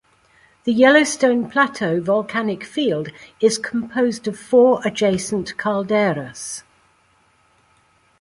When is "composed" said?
3.59-4.27